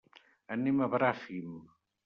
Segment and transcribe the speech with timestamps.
[0.55, 1.55] Anem a Bràfim.